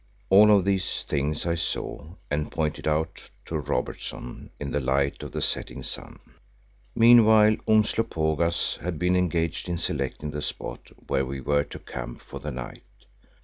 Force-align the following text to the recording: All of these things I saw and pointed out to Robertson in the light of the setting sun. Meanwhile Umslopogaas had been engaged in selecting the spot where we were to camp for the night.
All 0.31 0.49
of 0.49 0.65
these 0.65 1.03
things 1.03 1.45
I 1.45 1.53
saw 1.53 2.15
and 2.31 2.51
pointed 2.51 2.87
out 2.87 3.29
to 3.45 3.59
Robertson 3.59 4.49
in 4.59 4.71
the 4.71 4.79
light 4.79 5.21
of 5.21 5.31
the 5.31 5.43
setting 5.43 5.83
sun. 5.83 6.17
Meanwhile 6.95 7.57
Umslopogaas 7.67 8.77
had 8.81 8.97
been 8.97 9.15
engaged 9.15 9.69
in 9.69 9.77
selecting 9.77 10.31
the 10.31 10.41
spot 10.41 10.89
where 11.05 11.23
we 11.23 11.39
were 11.39 11.65
to 11.65 11.77
camp 11.77 12.21
for 12.21 12.39
the 12.39 12.49
night. 12.49 12.89